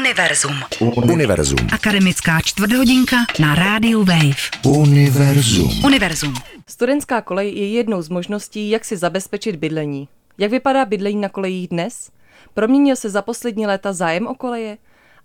Univerzum. 0.00 0.56
Univerzum. 1.12 1.58
Akademická 1.72 2.40
čtvrthodinka 2.40 3.16
na 3.36 3.54
rádiu 3.54 4.04
Wave. 4.04 4.40
Univerzum. 4.64 5.84
Univerzum. 5.84 6.34
Studentská 6.66 7.20
kolej 7.20 7.52
je 7.52 7.68
jednou 7.68 8.02
z 8.02 8.08
možností, 8.08 8.70
jak 8.70 8.84
si 8.84 8.96
zabezpečit 8.96 9.56
bydlení. 9.56 10.08
Jak 10.38 10.50
vypadá 10.50 10.84
bydlení 10.84 11.20
na 11.20 11.28
kolejích 11.28 11.68
dnes? 11.68 12.10
Proměnil 12.54 12.96
se 12.96 13.10
za 13.10 13.22
poslední 13.22 13.66
léta 13.66 13.92
zájem 13.92 14.26
o 14.26 14.34
koleje? 14.34 14.78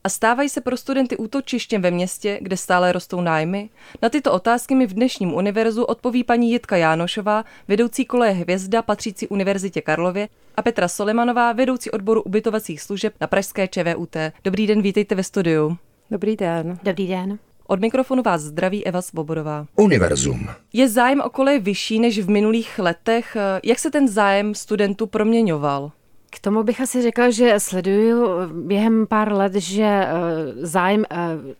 A 0.05 0.09
stávají 0.09 0.49
se 0.49 0.61
pro 0.61 0.77
studenty 0.77 1.17
útočištěm 1.17 1.81
ve 1.81 1.91
městě, 1.91 2.39
kde 2.41 2.57
stále 2.57 2.91
rostou 2.91 3.21
nájmy? 3.21 3.69
Na 4.01 4.09
tyto 4.09 4.33
otázky 4.33 4.75
mi 4.75 4.87
v 4.87 4.93
dnešním 4.93 5.33
univerzu 5.33 5.83
odpoví 5.83 6.23
paní 6.23 6.51
Jitka 6.51 6.77
Jánošová, 6.77 7.45
vedoucí 7.67 8.05
koleje 8.05 8.31
Hvězda 8.31 8.81
patřící 8.81 9.27
Univerzitě 9.27 9.81
Karlově 9.81 10.27
a 10.55 10.61
Petra 10.61 10.87
Solimanová, 10.87 11.53
vedoucí 11.53 11.91
odboru 11.91 12.21
ubytovacích 12.21 12.81
služeb 12.81 13.13
na 13.21 13.27
Pražské 13.27 13.67
ČVUT. 13.67 14.15
Dobrý 14.43 14.67
den, 14.67 14.81
vítejte 14.81 15.15
ve 15.15 15.23
studiu. 15.23 15.77
Dobrý 16.11 16.35
den. 16.35 16.79
Dobrý 16.83 17.07
den. 17.07 17.39
Od 17.67 17.79
mikrofonu 17.79 18.23
vás 18.23 18.41
zdraví 18.41 18.85
Eva 18.85 19.01
Svobodová. 19.01 19.65
Univerzum. 19.75 20.49
Je 20.73 20.89
zájem 20.89 21.21
o 21.21 21.29
koleje 21.29 21.59
vyšší 21.59 21.99
než 21.99 22.19
v 22.19 22.29
minulých 22.29 22.79
letech? 22.79 23.37
Jak 23.63 23.79
se 23.79 23.91
ten 23.91 24.07
zájem 24.07 24.55
studentů 24.55 25.07
proměňoval? 25.07 25.91
K 26.35 26.39
tomu 26.39 26.63
bych 26.63 26.81
asi 26.81 27.01
řekla, 27.01 27.29
že 27.29 27.59
sleduju 27.59 28.27
během 28.53 29.07
pár 29.07 29.33
let, 29.33 29.53
že 29.55 29.83
eh, 29.83 30.07
zájem 30.55 31.05
eh, 31.11 31.17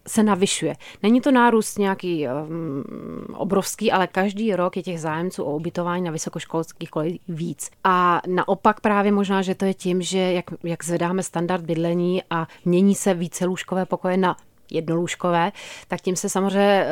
se 0.08 0.24
navyšuje. 0.24 0.76
Není 1.04 1.22
to 1.22 1.32
nárůst 1.32 1.80
nějaký 1.80 2.28
mm, 2.28 3.26
obrovský, 3.34 3.92
ale 3.92 4.08
každý 4.08 4.56
rok 4.56 4.78
je 4.78 4.84
těch 4.84 5.02
zájemců 5.02 5.44
o 5.44 5.56
ubytování 5.56 6.04
na 6.04 6.12
vysokoškolských 6.12 6.90
kolejích 6.90 7.22
víc. 7.28 7.70
A 7.84 8.22
naopak 8.28 8.80
právě 8.80 9.12
možná, 9.12 9.42
že 9.42 9.56
to 9.56 9.66
je 9.66 9.74
tím, 9.74 10.02
že 10.02 10.20
jak, 10.20 10.46
jak 10.64 10.84
zvedáme 10.84 11.24
standard 11.24 11.66
bydlení 11.66 12.24
a 12.30 12.48
mění 12.66 12.96
se 12.96 13.14
více 13.14 13.46
lůžkové 13.46 13.86
pokoje 13.86 14.18
na 14.18 14.38
jednolůžkové, 14.72 15.52
tak 15.88 16.02
tím 16.02 16.16
se 16.16 16.30
samozřejmě 16.30 16.86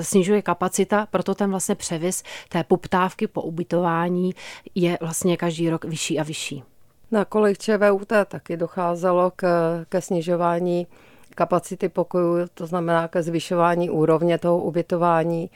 snižuje 0.00 0.42
kapacita, 0.42 1.06
proto 1.10 1.34
ten 1.34 1.50
vlastně 1.50 1.74
převis 1.74 2.22
té 2.48 2.64
poptávky 2.64 3.26
po 3.26 3.42
ubytování 3.42 4.34
je 4.74 4.98
vlastně 5.00 5.36
každý 5.36 5.70
rok 5.70 5.84
vyšší 5.84 6.18
a 6.18 6.22
vyšší. 6.22 6.62
Na 7.10 7.24
kolech 7.24 7.58
ČVUT 7.58 8.12
taky 8.28 8.56
docházelo 8.56 9.32
k, 9.36 9.44
ke 9.88 10.00
snižování 10.00 10.86
kapacity 11.34 11.88
pokojů, 11.88 12.48
to 12.54 12.66
znamená 12.66 13.08
ke 13.08 13.22
zvyšování 13.22 13.90
úrovně 13.90 14.38
toho 14.38 14.58
ubytování. 14.58 15.50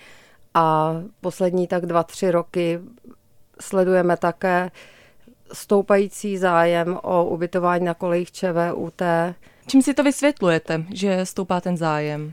A 0.55 0.95
poslední 1.21 1.67
tak 1.67 1.87
dva, 1.87 2.03
tři 2.03 2.31
roky 2.31 2.81
sledujeme 3.61 4.17
také 4.17 4.71
stoupající 5.53 6.39
zájem 6.39 6.99
o 7.03 7.25
ubytování 7.25 7.85
na 7.85 7.95
kolejích 7.95 8.33
ČVUT. 8.33 9.03
Čím 9.67 9.83
si 9.83 9.95
to 9.95 10.03
vysvětlujete, 10.03 10.85
že 10.95 11.27
stoupá 11.27 11.61
ten 11.61 11.77
zájem? 11.77 12.33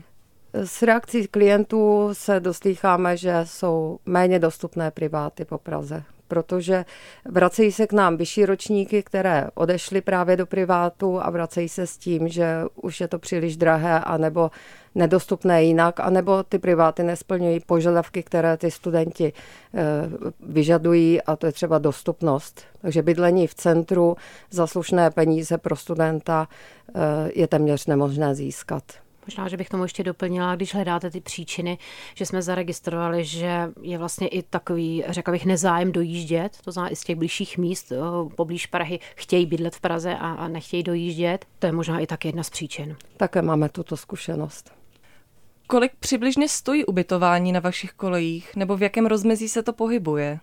S 0.52 0.82
reakcí 0.82 1.26
klientů 1.26 2.08
se 2.12 2.40
dostýcháme, 2.40 3.16
že 3.16 3.40
jsou 3.44 3.98
méně 4.06 4.38
dostupné 4.38 4.90
priváty 4.90 5.44
po 5.44 5.58
Praze 5.58 6.02
protože 6.30 6.84
vracejí 7.24 7.72
se 7.72 7.86
k 7.86 7.92
nám 7.92 8.16
vyšší 8.16 8.46
ročníky, 8.46 9.02
které 9.02 9.48
odešly 9.54 10.00
právě 10.00 10.36
do 10.36 10.46
privátu 10.46 11.20
a 11.22 11.30
vracejí 11.30 11.68
se 11.68 11.86
s 11.86 11.96
tím, 11.96 12.28
že 12.28 12.64
už 12.74 13.00
je 13.00 13.08
to 13.08 13.18
příliš 13.18 13.56
drahé 13.56 14.00
anebo 14.00 14.50
nedostupné 14.94 15.64
jinak, 15.64 16.00
anebo 16.00 16.42
ty 16.42 16.58
priváty 16.58 17.02
nesplňují 17.02 17.60
požadavky, 17.60 18.22
které 18.22 18.56
ty 18.56 18.70
studenti 18.70 19.32
eh, 19.32 19.82
vyžadují 20.40 21.22
a 21.22 21.36
to 21.36 21.46
je 21.46 21.52
třeba 21.52 21.78
dostupnost. 21.78 22.60
Takže 22.80 23.02
bydlení 23.02 23.46
v 23.46 23.54
centru 23.54 24.16
za 24.50 24.66
slušné 24.66 25.10
peníze 25.10 25.58
pro 25.58 25.76
studenta 25.76 26.48
eh, 26.48 27.30
je 27.34 27.46
téměř 27.46 27.86
nemožné 27.86 28.34
získat. 28.34 28.84
Možná, 29.30 29.48
že 29.48 29.56
bych 29.56 29.68
tomu 29.68 29.82
ještě 29.82 30.02
doplnila, 30.04 30.56
když 30.56 30.74
hledáte 30.74 31.10
ty 31.10 31.20
příčiny, 31.20 31.78
že 32.14 32.26
jsme 32.26 32.42
zaregistrovali, 32.42 33.24
že 33.24 33.68
je 33.82 33.98
vlastně 33.98 34.28
i 34.28 34.42
takový, 34.42 35.04
řekla 35.08 35.32
bych, 35.32 35.46
nezájem 35.46 35.92
dojíždět, 35.92 36.56
to 36.64 36.72
znamená 36.72 36.92
i 36.92 36.96
z 36.96 37.04
těch 37.04 37.16
blížších 37.16 37.58
míst, 37.58 37.92
poblíž 38.36 38.66
Prahy, 38.66 38.98
chtějí 39.16 39.46
bydlet 39.46 39.76
v 39.76 39.80
Praze 39.80 40.14
a, 40.14 40.32
a 40.32 40.48
nechtějí 40.48 40.82
dojíždět. 40.82 41.44
To 41.58 41.66
je 41.66 41.72
možná 41.72 41.98
i 41.98 42.06
tak 42.06 42.24
jedna 42.24 42.42
z 42.42 42.50
příčin. 42.50 42.96
Také 43.16 43.42
máme 43.42 43.68
tuto 43.68 43.96
zkušenost. 43.96 44.72
Kolik 45.66 45.92
přibližně 46.00 46.48
stojí 46.48 46.84
ubytování 46.84 47.52
na 47.52 47.60
vašich 47.60 47.92
kolejích, 47.92 48.56
nebo 48.56 48.76
v 48.76 48.82
jakém 48.82 49.06
rozmezí 49.06 49.48
se 49.48 49.62
to 49.62 49.72
pohybuje? 49.72 50.38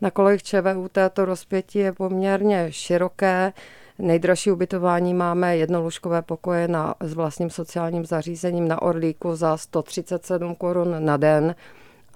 Na 0.00 0.10
kolejích 0.10 0.42
ČVUT 0.42 0.98
to 1.12 1.24
rozpětí 1.24 1.78
je 1.78 1.92
poměrně 1.92 2.66
široké. 2.70 3.52
Nejdražší 3.98 4.50
ubytování 4.50 5.14
máme 5.14 5.56
jednolůžkové 5.56 6.22
pokoje 6.22 6.68
na, 6.68 6.94
s 7.00 7.14
vlastním 7.14 7.50
sociálním 7.50 8.04
zařízením 8.06 8.68
na 8.68 8.82
Orlíku 8.82 9.36
za 9.36 9.56
137 9.56 10.54
korun 10.54 10.96
na 10.98 11.16
den 11.16 11.54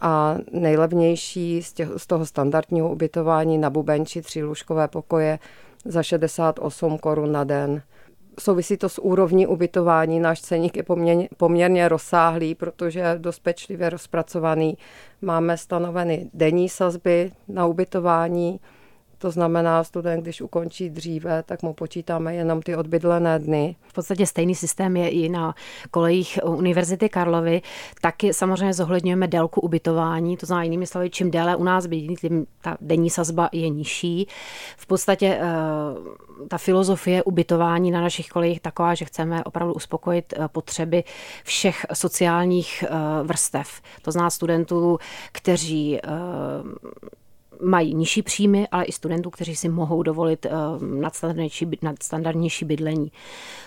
a 0.00 0.36
nejlevnější 0.52 1.62
z, 1.62 1.72
těch, 1.72 1.88
z 1.96 2.06
toho 2.06 2.26
standardního 2.26 2.92
ubytování 2.92 3.58
na 3.58 3.70
Bubenči 3.70 4.22
tři 4.22 4.42
lůžkové 4.42 4.88
pokoje 4.88 5.38
za 5.84 6.02
68 6.02 6.98
korun 6.98 7.32
na 7.32 7.44
den. 7.44 7.82
Souvisí 8.40 8.76
to 8.76 8.88
s 8.88 9.02
úrovní 9.02 9.46
ubytování. 9.46 10.20
Náš 10.20 10.40
ceník 10.40 10.76
je 10.76 10.82
poměrně, 10.82 11.28
poměrně 11.36 11.88
rozsáhlý, 11.88 12.54
protože 12.54 13.00
je 13.00 13.18
dost 13.18 13.38
pečlivě 13.38 13.90
rozpracovaný. 13.90 14.78
Máme 15.22 15.56
stanoveny 15.56 16.30
denní 16.34 16.68
sazby 16.68 17.32
na 17.48 17.66
ubytování, 17.66 18.60
to 19.18 19.30
znamená, 19.30 19.84
student, 19.84 20.22
když 20.22 20.40
ukončí 20.40 20.90
dříve, 20.90 21.42
tak 21.42 21.62
mu 21.62 21.74
počítáme 21.74 22.34
jenom 22.34 22.62
ty 22.62 22.76
odbydlené 22.76 23.38
dny. 23.38 23.76
V 23.88 23.92
podstatě 23.92 24.26
stejný 24.26 24.54
systém 24.54 24.96
je 24.96 25.08
i 25.08 25.28
na 25.28 25.54
kolejích 25.90 26.38
Univerzity 26.44 27.08
Karlovy. 27.08 27.62
Taky 28.00 28.34
samozřejmě 28.34 28.74
zohledňujeme 28.74 29.28
délku 29.28 29.60
ubytování, 29.60 30.36
to 30.36 30.46
znamená 30.46 30.64
jinými 30.64 30.86
slovy, 30.86 31.10
čím 31.10 31.30
déle 31.30 31.56
u 31.56 31.64
nás 31.64 31.86
bydlí, 31.86 32.16
tím 32.16 32.46
ta 32.60 32.76
denní 32.80 33.10
sazba 33.10 33.48
je 33.52 33.68
nižší. 33.68 34.28
V 34.76 34.86
podstatě 34.86 35.38
eh, 35.40 36.48
ta 36.48 36.58
filozofie 36.58 37.22
ubytování 37.22 37.90
na 37.90 38.00
našich 38.00 38.28
kolejích 38.28 38.60
taková, 38.60 38.94
že 38.94 39.04
chceme 39.04 39.44
opravdu 39.44 39.74
uspokojit 39.74 40.34
eh, 40.36 40.48
potřeby 40.48 41.04
všech 41.44 41.86
sociálních 41.92 42.84
eh, 42.88 42.88
vrstev. 43.22 43.80
To 44.02 44.12
znamená 44.12 44.30
studentů, 44.30 44.98
kteří 45.32 46.00
mají 47.62 47.94
nižší 47.94 48.22
příjmy, 48.22 48.68
ale 48.72 48.84
i 48.84 48.92
studentů, 48.92 49.30
kteří 49.30 49.56
si 49.56 49.68
mohou 49.68 50.02
dovolit 50.02 50.46
eh, 50.46 50.50
nadstandardnější, 50.80 51.66
nadstandardnější 51.82 52.64
bydlení. 52.64 53.12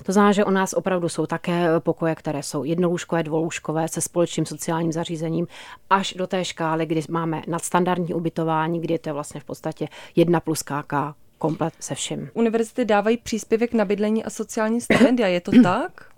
To 0.06 0.12
znamená, 0.12 0.31
že 0.31 0.46
u 0.46 0.50
nás 0.50 0.74
opravdu 0.74 1.09
jsou 1.09 1.25
také 1.25 1.68
pokoje, 1.79 2.16
které 2.16 2.44
jsou 2.44 2.63
jednolůžkové, 2.63 3.24
dvolůžkové 3.24 3.88
se 3.88 4.02
společným 4.02 4.46
sociálním 4.46 4.91
zařízením, 4.91 5.47
až 5.90 6.13
do 6.13 6.28
té 6.28 6.46
škály, 6.46 6.85
kdy 6.85 7.02
máme 7.09 7.41
nadstandardní 7.47 8.13
ubytování, 8.13 8.81
kdy 8.81 8.94
je 8.94 9.00
to 9.00 9.13
vlastně 9.13 9.40
v 9.40 9.44
podstatě 9.44 9.88
jedna 10.16 10.40
plus 10.40 10.63
KK 10.63 10.94
komplet 11.38 11.73
se 11.79 11.96
vším. 11.96 12.29
Univerzity 12.34 12.85
dávají 12.85 13.18
příspěvek 13.18 13.73
na 13.73 13.85
bydlení 13.85 14.23
a 14.23 14.29
sociální 14.29 14.81
stipendia, 14.81 15.28
je 15.28 15.41
to 15.41 15.52
tak? 15.63 16.10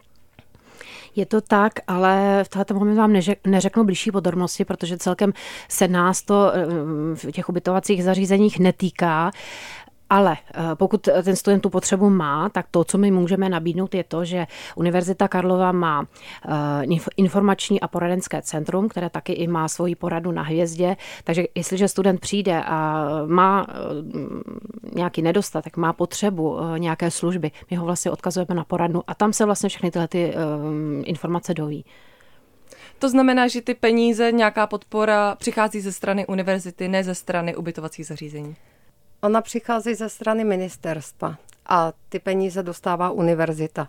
Je 1.16 1.26
to 1.26 1.42
tak, 1.42 1.74
ale 1.88 2.44
v 2.44 2.50
tomto 2.50 2.74
moment 2.74 2.96
vám 2.96 3.14
neřeknu 3.48 3.84
blížší 3.84 4.12
podrobnosti, 4.12 4.66
protože 4.66 4.98
celkem 4.98 5.34
se 5.70 5.88
nás 5.88 6.22
to 6.22 6.52
eh, 6.54 6.66
v 7.16 7.32
těch 7.32 7.50
ubytovacích 7.50 8.04
zařízeních 8.04 8.60
netýká. 8.60 9.32
Ale 10.14 10.38
eh, 10.54 10.76
pokud 10.76 11.10
ten 11.24 11.36
student 11.36 11.64
tu 11.64 11.70
potřebu 11.70 12.10
má, 12.10 12.50
tak 12.50 12.66
to, 12.72 12.84
co 12.84 12.98
my 12.98 13.12
můžeme 13.12 13.50
nabídnout, 13.50 13.96
je 13.96 14.04
to, 14.04 14.26
že 14.26 14.48
Univerzita 14.76 15.28
Karlova 15.28 15.72
má 15.72 16.06
eh, 16.86 17.00
informační 17.18 17.82
a 17.82 17.88
poradenské 17.88 18.42
centrum, 18.42 18.90
které 18.90 19.10
taky 19.10 19.34
i 19.34 19.48
má 19.48 19.68
svoji 19.68 19.96
poradu 19.96 20.32
na 20.32 20.42
hvězdě. 20.42 20.98
Takže 21.24 21.44
jestliže 21.56 21.88
student 21.88 22.20
přijde 22.20 22.64
a 22.64 23.08
má 23.26 23.66
eh, 23.70 23.74
nějaký 24.96 25.22
nedostatek, 25.22 25.78
má 25.78 25.94
potřebu 25.94 26.58
nějaké 26.78 27.12
služby, 27.12 27.52
my 27.72 27.78
ho 27.78 27.86
vlastně 27.86 28.12
odkazujeme 28.12 28.56
na 28.56 28.64
poradnu 28.64 29.04
a 29.08 29.16
tam 29.16 29.34
se 29.34 29.46
vlastně 29.46 29.70
všechny 29.70 29.92
tyhle 29.92 30.08
ty 30.08 30.34
informace 31.04 31.54
doví. 31.54 31.86
To 33.00 33.10
znamená, 33.10 33.48
že 33.48 33.62
ty 33.62 33.74
peníze, 33.74 34.32
nějaká 34.32 34.68
podpora 34.68 35.36
přichází 35.36 35.82
ze 35.82 35.92
strany 35.92 36.28
univerzity, 36.28 36.88
ne 36.88 37.04
ze 37.04 37.16
strany 37.16 37.56
ubytovacích 37.56 38.06
zařízení. 38.06 38.56
Ona 39.24 39.42
přichází 39.42 39.94
ze 39.94 40.10
strany 40.10 40.44
ministerstva 40.44 41.36
a 41.66 41.94
ty 42.10 42.20
peníze 42.20 42.64
dostává 42.64 43.10
univerzita. 43.10 43.88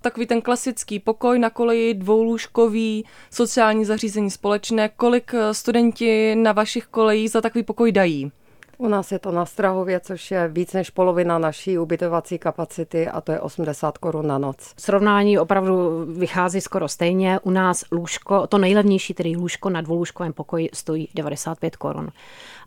Takový 0.00 0.26
ten 0.26 0.42
klasický 0.42 0.98
pokoj 0.98 1.38
na 1.38 1.50
koleji, 1.50 1.94
dvoulůžkový, 1.94 3.04
sociální 3.30 3.84
zařízení 3.84 4.30
společné. 4.30 4.88
Kolik 4.88 5.34
eh, 5.34 5.54
studenti 5.54 6.34
na 6.34 6.52
vašich 6.52 6.86
kolejích 6.86 7.30
za 7.30 7.40
takový 7.40 7.64
pokoj 7.64 7.92
dají? 7.92 8.32
U 8.78 8.88
nás 8.88 9.12
je 9.12 9.18
to 9.18 9.32
na 9.32 9.46
Strahově, 9.46 10.00
což 10.00 10.30
je 10.30 10.48
víc 10.48 10.72
než 10.72 10.90
polovina 10.90 11.38
naší 11.38 11.78
ubytovací 11.78 12.38
kapacity 12.38 13.08
a 13.08 13.20
to 13.20 13.32
je 13.32 13.40
80 13.40 13.98
korun 13.98 14.26
na 14.26 14.38
noc. 14.38 14.74
Srovnání 14.78 15.38
opravdu 15.38 16.04
vychází 16.18 16.60
skoro 16.60 16.88
stejně. 16.88 17.40
U 17.42 17.50
nás 17.50 17.84
lůžko, 17.92 18.46
to 18.46 18.58
nejlevnější, 18.58 19.14
tedy 19.14 19.36
lůžko 19.36 19.70
na 19.70 19.80
dvoulůžkovém 19.80 20.32
pokoji 20.32 20.70
stojí 20.72 21.08
95 21.14 21.76
korun. 21.76 22.08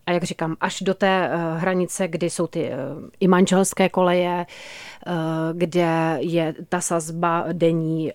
A 0.05 0.11
jak 0.11 0.23
říkám, 0.23 0.55
až 0.61 0.81
do 0.81 0.93
té 0.93 1.29
hranice, 1.57 2.07
kdy 2.07 2.29
jsou 2.29 2.47
ty 2.47 2.71
i 3.19 3.27
manželské 3.27 3.89
koleje, 3.89 4.45
kde 5.53 6.17
je 6.19 6.55
ta 6.69 6.81
sazba 6.81 7.45
denní, 7.51 8.11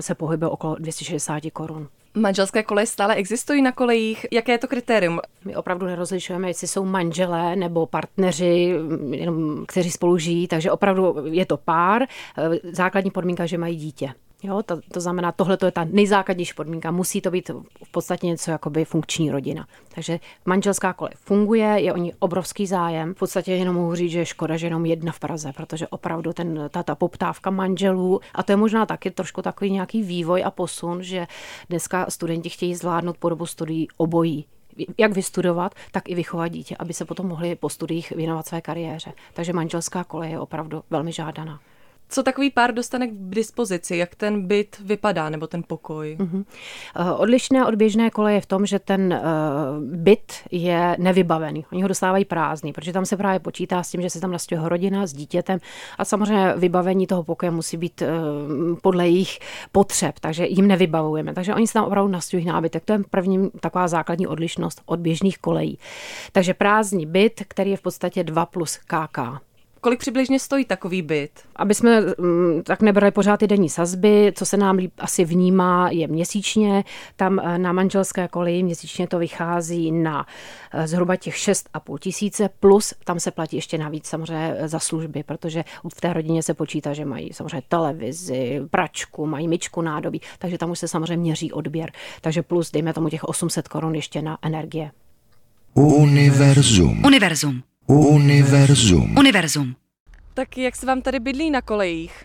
se 0.00 0.14
pohybuje 0.14 0.48
okolo 0.48 0.76
260 0.78 1.42
korun. 1.52 1.88
Manželské 2.14 2.62
koleje 2.62 2.86
stále 2.86 3.14
existují 3.14 3.62
na 3.62 3.72
kolejích. 3.72 4.26
Jaké 4.32 4.52
je 4.52 4.58
to 4.58 4.68
kritérium? 4.68 5.20
My 5.44 5.56
opravdu 5.56 5.86
nerozlišujeme, 5.86 6.48
jestli 6.48 6.68
jsou 6.68 6.84
manželé 6.84 7.56
nebo 7.56 7.86
partneři, 7.86 8.74
jenom, 9.10 9.64
kteří 9.68 9.90
spolu 9.90 10.18
žijí, 10.18 10.48
takže 10.48 10.70
opravdu 10.70 11.16
je 11.26 11.46
to 11.46 11.56
pár. 11.56 12.02
Základní 12.72 13.10
podmínka, 13.10 13.46
že 13.46 13.58
mají 13.58 13.76
dítě. 13.76 14.12
Jo, 14.42 14.62
to, 14.62 14.80
to 14.92 15.00
znamená, 15.00 15.32
tohle 15.32 15.58
je 15.64 15.70
ta 15.70 15.84
nejzákladnější 15.84 16.54
podmínka. 16.54 16.90
Musí 16.90 17.20
to 17.20 17.30
být 17.30 17.50
v 17.84 17.90
podstatě 17.90 18.26
něco 18.26 18.50
jako 18.50 18.70
by 18.70 18.84
funkční 18.84 19.30
rodina. 19.30 19.66
Takže 19.94 20.20
manželská 20.46 20.92
kolej 20.92 21.14
funguje, 21.16 21.66
je 21.66 21.92
o 21.92 21.96
ní 21.96 22.14
obrovský 22.18 22.66
zájem. 22.66 23.14
V 23.14 23.18
podstatě 23.18 23.52
jenom 23.52 23.76
mohu 23.76 23.94
říct, 23.94 24.10
že 24.10 24.18
je 24.18 24.26
škoda, 24.26 24.56
že 24.56 24.66
jenom 24.66 24.86
jedna 24.86 25.12
v 25.12 25.18
Praze, 25.18 25.52
protože 25.56 25.88
opravdu 25.88 26.32
ten, 26.32 26.68
ta, 26.70 26.82
ta 26.82 26.94
poptávka 26.94 27.50
manželů, 27.50 28.20
a 28.34 28.42
to 28.42 28.52
je 28.52 28.56
možná 28.56 28.86
taky 28.86 29.10
trošku 29.10 29.42
takový 29.42 29.70
nějaký 29.70 30.02
vývoj 30.02 30.42
a 30.44 30.50
posun, 30.50 31.02
že 31.02 31.26
dneska 31.68 32.06
studenti 32.08 32.48
chtějí 32.48 32.74
zvládnout 32.74 33.18
po 33.18 33.28
dobu 33.28 33.46
studií 33.46 33.88
obojí 33.96 34.46
jak 34.98 35.12
vystudovat, 35.12 35.74
tak 35.90 36.08
i 36.08 36.14
vychovat 36.14 36.48
dítě, 36.48 36.76
aby 36.78 36.94
se 36.94 37.04
potom 37.04 37.26
mohli 37.26 37.56
po 37.56 37.68
studiích 37.68 38.10
věnovat 38.10 38.46
své 38.46 38.60
kariéře. 38.60 39.12
Takže 39.34 39.52
manželská 39.52 40.04
kolej 40.04 40.30
je 40.30 40.40
opravdu 40.40 40.82
velmi 40.90 41.12
žádaná 41.12 41.60
co 42.10 42.22
takový 42.22 42.50
pár 42.50 42.74
dostane 42.74 43.06
k 43.06 43.10
dispozici, 43.14 43.96
jak 43.96 44.14
ten 44.14 44.46
byt 44.46 44.76
vypadá 44.84 45.30
nebo 45.30 45.46
ten 45.46 45.62
pokoj? 45.66 46.16
Uh-huh. 46.20 46.44
Odlišné 47.16 47.66
od 47.66 47.74
běžné 47.74 48.10
koleje 48.10 48.36
je 48.36 48.40
v 48.40 48.46
tom, 48.46 48.66
že 48.66 48.78
ten 48.78 49.12
uh, 49.12 49.84
byt 49.84 50.32
je 50.50 50.96
nevybavený. 50.98 51.64
Oni 51.72 51.82
ho 51.82 51.88
dostávají 51.88 52.24
prázdný, 52.24 52.72
protože 52.72 52.92
tam 52.92 53.06
se 53.06 53.16
právě 53.16 53.40
počítá 53.40 53.82
s 53.82 53.90
tím, 53.90 54.02
že 54.02 54.10
se 54.10 54.20
tam 54.20 54.32
nastěhuje 54.32 54.68
rodina 54.68 55.06
s 55.06 55.12
dítětem 55.12 55.58
a 55.98 56.04
samozřejmě 56.04 56.54
vybavení 56.56 57.06
toho 57.06 57.24
pokoje 57.24 57.50
musí 57.50 57.76
být 57.76 58.02
uh, 58.02 58.08
podle 58.82 59.08
jejich 59.08 59.38
potřeb, 59.72 60.14
takže 60.20 60.46
jim 60.46 60.66
nevybavujeme. 60.66 61.34
Takže 61.34 61.54
oni 61.54 61.66
se 61.66 61.72
tam 61.72 61.84
opravdu 61.84 62.12
nastěhují 62.12 62.46
nábytek. 62.46 62.84
To 62.84 62.92
je 62.92 63.00
první 63.10 63.50
taková 63.60 63.88
základní 63.88 64.26
odlišnost 64.26 64.82
od 64.86 65.00
běžných 65.00 65.38
kolejí. 65.38 65.78
Takže 66.32 66.54
prázdný 66.54 67.06
byt, 67.06 67.42
který 67.48 67.70
je 67.70 67.76
v 67.76 67.82
podstatě 67.82 68.24
2 68.24 68.46
plus 68.46 68.76
KK. 68.76 69.49
Kolik 69.80 69.98
přibližně 70.00 70.38
stojí 70.38 70.64
takový 70.64 71.02
byt? 71.02 71.30
Aby 71.56 71.74
jsme 71.74 72.00
mm, 72.00 72.62
tak 72.62 72.82
nebrali 72.82 73.10
pořád 73.10 73.36
ty 73.36 73.46
denní 73.46 73.68
sazby, 73.68 74.32
co 74.36 74.46
se 74.46 74.56
nám 74.56 74.76
líp 74.76 74.92
asi 74.98 75.24
vnímá, 75.24 75.90
je 75.90 76.08
měsíčně. 76.08 76.84
Tam 77.16 77.38
eh, 77.38 77.58
na 77.58 77.72
manželské 77.72 78.28
koleji 78.28 78.62
měsíčně 78.62 79.08
to 79.08 79.18
vychází 79.18 79.92
na 79.92 80.26
eh, 80.72 80.86
zhruba 80.86 81.16
těch 81.16 81.34
6,5 81.34 81.98
tisíce, 81.98 82.50
plus 82.60 82.94
tam 83.04 83.20
se 83.20 83.30
platí 83.30 83.56
ještě 83.56 83.78
navíc 83.78 84.06
samozřejmě 84.06 84.56
za 84.64 84.78
služby, 84.78 85.22
protože 85.22 85.64
v 85.94 86.00
té 86.00 86.12
rodině 86.12 86.42
se 86.42 86.54
počítá, 86.54 86.92
že 86.92 87.04
mají 87.04 87.32
samozřejmě 87.32 87.62
televizi, 87.68 88.60
pračku, 88.70 89.26
mají 89.26 89.48
myčku 89.48 89.82
nádobí, 89.82 90.20
takže 90.38 90.58
tam 90.58 90.70
už 90.70 90.78
se 90.78 90.88
samozřejmě 90.88 91.16
měří 91.16 91.52
odběr. 91.52 91.92
Takže 92.20 92.42
plus, 92.42 92.70
dejme 92.70 92.92
tomu 92.92 93.08
těch 93.08 93.24
800 93.24 93.68
korun 93.68 93.94
ještě 93.94 94.22
na 94.22 94.38
energie. 94.42 94.90
Univerzum. 95.74 97.04
Univerzum. 97.04 97.62
Univerzum. 97.90 99.18
Univerzum. 99.18 99.76
Tak 100.34 100.58
jak 100.58 100.76
se 100.76 100.86
vám 100.86 101.02
tady 101.02 101.20
bydlí 101.20 101.50
na 101.50 101.62
kolejích? 101.62 102.24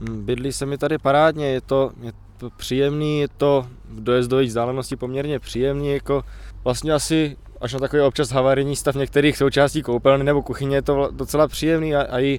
Hmm, 0.00 0.24
bydlí 0.24 0.52
se 0.52 0.66
mi 0.66 0.78
tady 0.78 0.98
parádně, 0.98 1.46
je 1.46 1.60
to, 1.60 1.92
je 2.00 2.12
to 2.36 2.50
příjemný, 2.50 3.20
je 3.20 3.28
to 3.28 3.66
v 3.88 4.04
dojezdových 4.04 4.48
vzdálenosti 4.48 4.96
poměrně 4.96 5.38
příjemný, 5.38 5.92
jako 5.92 6.22
vlastně 6.64 6.92
asi 6.92 7.36
až 7.60 7.72
na 7.72 7.78
takový 7.78 8.02
občas 8.02 8.30
havarijní 8.30 8.76
stav 8.76 8.94
některých 8.94 9.36
součástí 9.36 9.82
koupelny 9.82 10.24
nebo 10.24 10.42
kuchyně 10.42 10.76
je 10.76 10.82
to 10.82 11.08
docela 11.10 11.48
příjemný 11.48 11.94
a, 11.94 12.02
a 12.02 12.20
i 12.20 12.38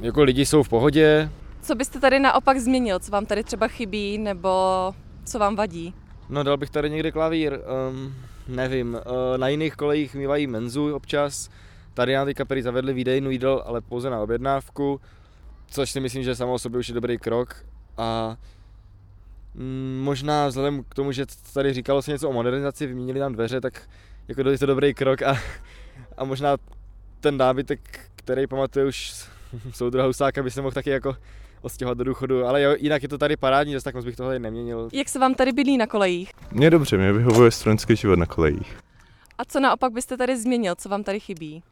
jako 0.00 0.22
lidi 0.22 0.46
jsou 0.46 0.62
v 0.62 0.68
pohodě. 0.68 1.30
Co 1.62 1.74
byste 1.74 2.00
tady 2.00 2.18
naopak 2.18 2.58
změnil? 2.58 2.98
Co 2.98 3.12
vám 3.12 3.26
tady 3.26 3.44
třeba 3.44 3.68
chybí 3.68 4.18
nebo 4.18 4.50
co 5.24 5.38
vám 5.38 5.56
vadí? 5.56 5.94
No 6.28 6.42
dal 6.42 6.56
bych 6.56 6.70
tady 6.70 6.90
někde 6.90 7.12
klavír, 7.12 7.60
um, 7.90 8.14
nevím, 8.48 8.94
uh, 8.94 9.00
na 9.36 9.48
jiných 9.48 9.76
kolejích 9.76 10.14
mývají 10.14 10.46
menzu 10.46 10.94
občas, 10.94 11.50
Tady 11.98 12.14
nám 12.14 12.26
teďka 12.26 12.44
prý 12.44 12.62
zavedli 12.62 12.92
výdejnu 12.92 13.30
jídel, 13.30 13.62
ale 13.66 13.80
pouze 13.80 14.10
na 14.10 14.20
objednávku, 14.20 15.00
což 15.66 15.90
si 15.90 16.00
myslím, 16.00 16.22
že 16.22 16.34
samo 16.34 16.52
o 16.52 16.58
sobě 16.58 16.80
už 16.80 16.88
je 16.88 16.94
dobrý 16.94 17.18
krok. 17.18 17.64
A 17.96 18.36
mm, 19.54 20.00
možná 20.04 20.48
vzhledem 20.48 20.84
k 20.84 20.94
tomu, 20.94 21.12
že 21.12 21.26
tady 21.52 21.74
říkalo 21.74 22.02
se 22.02 22.10
něco 22.10 22.28
o 22.28 22.32
modernizaci, 22.32 22.86
vyměnili 22.86 23.20
nám 23.20 23.32
dveře, 23.32 23.60
tak 23.60 23.88
jako 24.28 24.50
je 24.50 24.58
to 24.58 24.66
dobrý 24.66 24.94
krok 24.94 25.22
a, 25.22 25.38
a 26.16 26.24
možná 26.24 26.56
ten 27.20 27.36
nábytek, 27.36 28.00
který 28.16 28.46
pamatuje 28.46 28.86
už 28.86 29.26
soudruha 29.72 30.06
Husáka, 30.06 30.42
by 30.42 30.50
se 30.50 30.62
mohl 30.62 30.72
taky 30.72 30.90
jako 30.90 31.16
odstěhovat 31.62 31.98
do 31.98 32.04
důchodu, 32.04 32.44
ale 32.44 32.62
jo, 32.62 32.74
jinak 32.78 33.02
je 33.02 33.08
to 33.08 33.18
tady 33.18 33.36
parádní, 33.36 33.74
zase 33.74 33.84
tak 33.84 33.94
moc 33.94 34.04
bych 34.04 34.16
tohle 34.16 34.38
neměnil. 34.38 34.88
Jak 34.92 35.08
se 35.08 35.18
vám 35.18 35.34
tady 35.34 35.52
bydlí 35.52 35.76
na 35.78 35.86
kolejích? 35.86 36.30
Mně 36.52 36.70
dobře, 36.70 36.96
mě 36.96 37.12
vyhovuje 37.12 37.50
studentský 37.50 37.96
život 37.96 38.18
na 38.18 38.26
kolejích. 38.26 38.76
A 39.38 39.44
co 39.44 39.60
naopak 39.60 39.92
byste 39.92 40.16
tady 40.16 40.38
změnil, 40.38 40.74
co 40.74 40.88
vám 40.88 41.04
tady 41.04 41.20
chybí? 41.20 41.62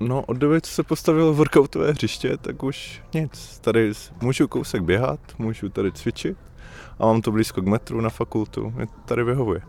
No, 0.00 0.22
od 0.22 0.36
doby, 0.36 0.60
co 0.60 0.72
se 0.72 0.82
postavilo 0.82 1.34
workoutové 1.34 1.90
hřiště, 1.90 2.36
tak 2.36 2.62
už 2.62 3.02
nic. 3.14 3.58
Tady 3.58 3.92
můžu 4.20 4.48
kousek 4.48 4.82
běhat, 4.82 5.20
můžu 5.38 5.68
tady 5.68 5.92
cvičit 5.92 6.36
a 6.98 7.06
mám 7.06 7.22
to 7.22 7.32
blízko 7.32 7.62
k 7.62 7.66
metru 7.66 8.00
na 8.00 8.10
fakultu. 8.10 8.72
Mě 8.76 8.86
tady 9.04 9.24
vyhovuje. 9.24 9.60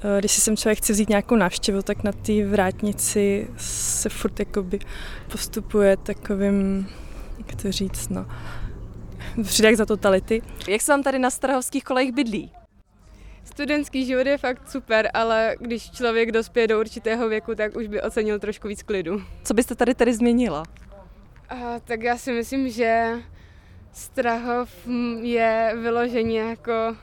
Eh, 0.00 0.18
když 0.18 0.32
si 0.32 0.40
sem 0.40 0.56
člověk 0.56 0.78
chce 0.78 0.92
vzít 0.92 1.08
nějakou 1.08 1.36
návštěvu, 1.36 1.82
tak 1.82 2.04
na 2.04 2.12
té 2.12 2.46
vrátnici 2.46 3.48
se 3.56 4.08
furt 4.08 4.38
jakoby 4.38 4.78
postupuje 5.32 5.96
takovým, 5.96 6.88
jak 7.38 7.62
to 7.62 7.72
říct, 7.72 8.08
no, 8.08 8.26
jak 9.62 9.76
za 9.76 9.86
totality. 9.86 10.42
Jak 10.68 10.82
se 10.82 10.92
vám 10.92 11.02
tady 11.02 11.18
na 11.18 11.30
Strahovských 11.30 11.84
kolejích 11.84 12.12
bydlí? 12.12 12.52
Studentský 13.44 14.06
život 14.06 14.26
je 14.26 14.38
fakt 14.38 14.70
super, 14.70 15.10
ale 15.14 15.56
když 15.60 15.90
člověk 15.90 16.32
dospěje 16.32 16.66
do 16.68 16.80
určitého 16.80 17.28
věku, 17.28 17.54
tak 17.54 17.76
už 17.76 17.86
by 17.86 18.02
ocenil 18.02 18.38
trošku 18.38 18.68
víc 18.68 18.82
klidu. 18.82 19.22
Co 19.44 19.54
byste 19.54 19.74
tady 19.74 19.94
tedy 19.94 20.14
změnila? 20.14 20.62
A, 21.48 21.80
tak 21.80 22.02
já 22.02 22.16
si 22.16 22.32
myslím, 22.32 22.68
že 22.70 23.12
Strahov 23.92 24.70
je 25.20 25.72
vyloženě 25.80 26.40
jako, 26.40 26.96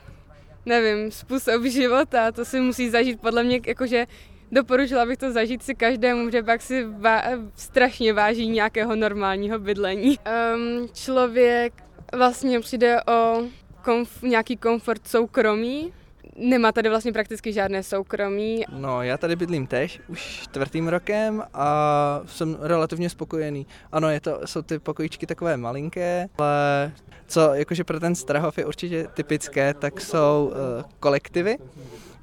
nevím, 0.66 1.10
způsob 1.10 1.64
života. 1.64 2.32
To 2.32 2.44
si 2.44 2.60
musí 2.60 2.90
zažít 2.90 3.20
podle 3.20 3.44
mě, 3.44 3.60
jakože 3.66 4.06
doporučila 4.52 5.06
bych 5.06 5.18
to 5.18 5.32
zažít 5.32 5.62
si 5.62 5.74
každému, 5.74 6.30
že 6.30 6.42
pak 6.42 6.62
si 6.62 6.86
vá- 6.86 7.50
strašně 7.54 8.12
váží 8.12 8.48
nějakého 8.48 8.96
normálního 8.96 9.58
bydlení. 9.58 10.18
Um, 10.18 10.88
člověk 10.92 11.83
vlastně 12.12 12.60
přijde 12.60 13.02
o 13.02 13.42
komf- 13.84 14.28
nějaký 14.28 14.56
komfort 14.56 15.08
soukromí, 15.08 15.92
Nemá 16.36 16.72
tady 16.72 16.88
vlastně 16.88 17.12
prakticky 17.12 17.52
žádné 17.52 17.82
soukromí. 17.82 18.64
No, 18.72 19.02
já 19.02 19.16
tady 19.18 19.36
bydlím 19.36 19.66
tež 19.66 20.00
už 20.08 20.20
čtvrtým 20.20 20.88
rokem 20.88 21.42
a 21.54 22.20
jsem 22.26 22.56
relativně 22.60 23.10
spokojený. 23.10 23.66
Ano, 23.92 24.08
je 24.08 24.20
to, 24.20 24.40
jsou 24.44 24.62
ty 24.62 24.78
pokojíčky 24.78 25.26
takové 25.26 25.56
malinké, 25.56 26.26
ale 26.38 26.92
co 27.26 27.54
jakože 27.54 27.84
pro 27.84 28.00
ten 28.00 28.14
Strahov 28.14 28.58
je 28.58 28.66
určitě 28.66 29.06
typické, 29.14 29.74
tak 29.74 30.00
jsou 30.00 30.52
uh, 30.52 30.90
kolektivy, 31.00 31.58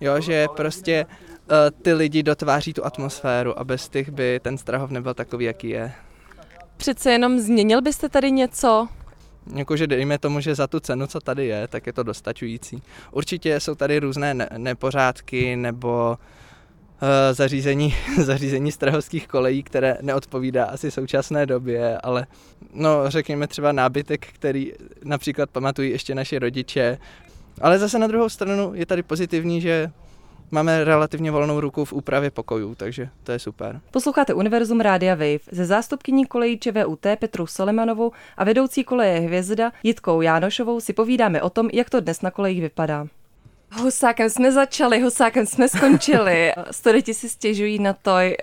jo, 0.02 0.22
že 0.22 0.48
prostě 0.56 1.06
uh, 1.06 1.56
ty 1.82 1.94
lidi 1.94 2.24
dotváří 2.24 2.74
tu 2.74 2.86
atmosféru 2.86 3.60
a 3.60 3.64
bez 3.64 3.90
těch 3.90 4.10
by 4.10 4.40
ten 4.44 4.58
Strahov 4.58 4.92
nebyl 4.92 5.14
takový, 5.14 5.46
jaký 5.46 5.70
je. 5.70 5.92
Přece 6.78 7.12
jenom 7.12 7.40
změnil 7.40 7.82
byste 7.82 8.10
tady 8.10 8.32
něco? 8.32 8.88
Jakože 9.56 9.88
dejme 9.88 10.18
tomu, 10.18 10.40
že 10.40 10.56
za 10.56 10.68
tu 10.68 10.80
cenu, 10.80 11.08
co 11.08 11.20
tady 11.20 11.48
je, 11.48 11.68
tak 11.68 11.88
je 11.88 11.94
to 11.94 12.04
dostačující. 12.04 12.84
Určitě 13.12 13.60
jsou 13.60 13.76
tady 13.76 14.00
různé 14.00 14.34
ne- 14.34 14.50
nepořádky 14.58 15.56
nebo 15.56 16.18
uh, 16.18 17.08
zařízení, 17.32 17.96
zařízení 18.22 18.72
strahovských 18.72 19.28
kolejí, 19.28 19.64
které 19.64 19.98
neodpovídá 20.02 20.66
asi 20.66 20.92
současné 20.92 21.46
době, 21.46 21.98
ale 21.98 22.28
no 22.74 23.04
řekněme 23.08 23.48
třeba 23.48 23.72
nábytek, 23.72 24.28
který 24.28 24.74
například 25.04 25.50
pamatují 25.50 25.92
ještě 25.92 26.16
naši 26.16 26.40
rodiče. 26.40 26.98
Ale 27.62 27.80
zase 27.80 28.00
na 28.00 28.08
druhou 28.08 28.30
stranu 28.30 28.72
je 28.76 28.86
tady 28.86 29.04
pozitivní, 29.04 29.62
že 29.62 29.92
máme 30.52 30.84
relativně 30.84 31.32
volnou 31.32 31.60
ruku 31.60 31.86
v 31.86 31.94
úpravě 31.94 32.32
pokojů, 32.32 32.76
takže 32.76 33.10
to 33.24 33.32
je 33.32 33.40
super. 33.40 33.82
Posloucháte 33.92 34.34
Univerzum 34.34 34.80
Rádia 34.80 35.16
Wave 35.16 35.40
ze 35.52 35.66
zástupkyní 35.66 36.26
kolejí 36.26 36.60
ČVUT 36.60 37.06
Petru 37.20 37.48
Solemanovou 37.48 38.12
a 38.38 38.44
vedoucí 38.44 38.84
koleje 38.84 39.20
Hvězda 39.20 39.72
Jitkou 39.84 40.22
Jánošovou 40.22 40.80
si 40.80 40.94
povídáme 40.94 41.42
o 41.42 41.50
tom, 41.50 41.70
jak 41.74 41.90
to 41.90 42.00
dnes 42.00 42.22
na 42.22 42.32
kolejích 42.32 42.62
vypadá. 42.62 43.08
Husákem 43.80 44.30
jsme 44.30 44.52
začali, 44.52 45.02
husákem 45.02 45.46
jsme 45.46 45.70
skončili. 45.70 46.52
Studenti 46.72 47.14
si 47.14 47.30
stěžují 47.30 47.80
na 47.80 47.94
to, 47.94 48.18
eh, 48.18 48.36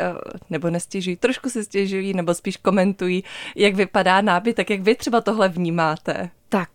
nebo 0.50 0.70
nestěžují, 0.70 1.16
trošku 1.16 1.50
si 1.50 1.64
stěžují, 1.64 2.14
nebo 2.14 2.34
spíš 2.34 2.56
komentují, 2.56 3.24
jak 3.56 3.74
vypadá 3.74 4.20
nábytek, 4.20 4.70
jak 4.70 4.80
vy 4.80 4.94
třeba 4.94 5.20
tohle 5.20 5.48
vnímáte. 5.48 6.30
Tak 6.50 6.70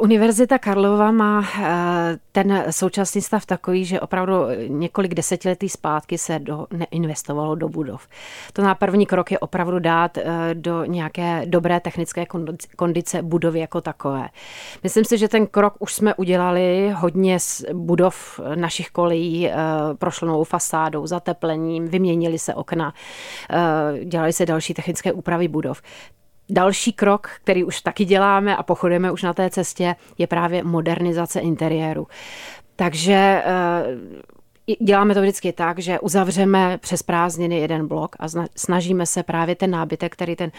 Univerzita 0.00 0.58
Karlova 0.58 1.10
má 1.10 1.42
eh, 1.42 2.18
ten 2.32 2.64
současný 2.70 3.22
stav 3.22 3.46
takový, 3.46 3.84
že 3.84 4.00
opravdu 4.00 4.34
několik 4.66 5.14
desetiletí 5.14 5.68
zpátky 5.68 6.18
se 6.18 6.38
do, 6.38 6.66
neinvestovalo 6.70 7.54
do 7.54 7.68
budov. 7.68 8.08
To 8.52 8.62
na 8.62 8.74
první 8.74 9.06
krok 9.06 9.32
je 9.32 9.38
opravdu 9.38 9.78
dát 9.78 10.18
eh, 10.18 10.24
do 10.54 10.84
nějaké 10.84 11.42
dobré 11.46 11.80
technické 11.80 12.26
kondice 12.76 13.22
budovy 13.22 13.60
jako 13.60 13.80
takové. 13.80 14.28
Myslím 14.82 15.04
si, 15.04 15.18
že 15.18 15.28
ten 15.28 15.46
krok 15.46 15.74
už 15.78 15.94
jsme 15.94 16.14
udělali 16.14 16.92
hodně 16.96 17.40
z 17.40 17.64
budov 17.72 18.40
našich 18.54 18.90
kolejí, 18.90 19.48
eh, 19.48 19.54
prošlo 19.98 20.28
novou 20.28 20.44
fasádou, 20.44 21.06
zateplením, 21.06 21.88
vyměnili 21.88 22.38
se 22.38 22.54
okna, 22.54 22.94
dělali 24.04 24.32
se 24.32 24.46
další 24.46 24.74
technické 24.74 25.12
úpravy 25.12 25.48
budov. 25.48 25.82
Další 26.50 26.92
krok, 26.92 27.30
který 27.42 27.64
už 27.64 27.80
taky 27.80 28.04
děláme 28.04 28.56
a 28.56 28.62
pochodujeme 28.62 29.12
už 29.12 29.22
na 29.22 29.34
té 29.34 29.50
cestě, 29.50 29.96
je 30.18 30.26
právě 30.26 30.64
modernizace 30.64 31.40
interiéru. 31.40 32.06
Takže 32.76 33.42
eh, 33.44 34.32
děláme 34.80 35.14
to 35.14 35.20
vždycky 35.20 35.52
tak, 35.52 35.78
že 35.78 36.00
uzavřeme 36.00 36.78
přes 36.78 37.02
prázdniny 37.02 37.58
jeden 37.58 37.88
blok 37.88 38.16
a 38.18 38.26
snažíme 38.56 39.06
se 39.06 39.22
právě 39.22 39.54
ten 39.54 39.70
nábytek, 39.70 40.12
který 40.12 40.36
ten 40.36 40.50